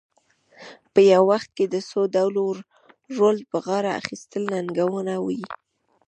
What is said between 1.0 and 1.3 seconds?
یو